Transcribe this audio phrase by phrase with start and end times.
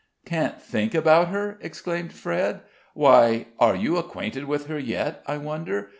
[0.25, 2.61] "Can't think about her!" exclaimed Fred;
[2.95, 5.89] "why, are you acquainted with her yet, I wonder?